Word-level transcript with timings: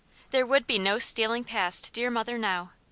There 0.31 0.47
would 0.47 0.65
be 0.65 0.79
no 0.79 0.97
stealing 0.97 1.43
past 1.43 1.93
dear 1.93 2.09
Mother 2.09 2.35
now! 2.39 2.71